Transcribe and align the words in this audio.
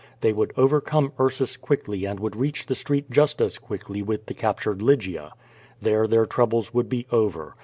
They 0.21 0.33
would 0.33 0.51
over 0.57 0.81
come 0.81 1.11
T'^rsus 1.11 1.61
quickly 1.61 2.05
and 2.05 2.19
would 2.19 2.35
reach 2.35 2.65
the 2.65 2.73
street 2.73 3.11
just 3.11 3.39
as 3.39 3.59
quickly 3.59 4.01
with 4.01 4.25
the 4.25 4.33
captured 4.33 4.81
Lygia. 4.81 5.31
There 5.79 6.07
their 6.07 6.25
troubles 6.25 6.73
would 6.73 6.89
be 6.89 7.05
over. 7.11 7.55